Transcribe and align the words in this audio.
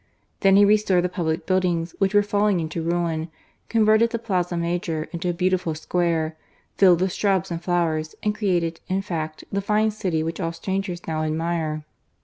Then 0.39 0.55
he 0.55 0.65
restored 0.65 1.03
the 1.03 1.09
pubhc 1.09 1.43
huildinns 1.45 1.93
which 1.99 2.15
were 2.15 2.23
falHn^' 2.23 2.59
into 2.59 2.81
ruins, 2.81 3.27
con 3.69 3.85
verted 3.85 4.09
the 4.09 4.17
Plaza 4.17 4.57
Major 4.57 5.03
into 5.11 5.29
a 5.29 5.31
beautiful 5.31 5.75
square, 5.75 6.35
filled 6.75 7.01
with 7.01 7.13
shrubs 7.13 7.51
and 7.51 7.63
flowers, 7.63 8.15
and 8.23 8.33
created, 8.33 8.79
in 8.87 9.03
fact, 9.03 9.43
the 9.51 9.61
fine 9.61 9.91
city 9.91 10.23
which 10.23 10.39
all 10.39 10.53
stranjcers 10.53 11.07
now 11.07 11.21
admire. 11.21 11.83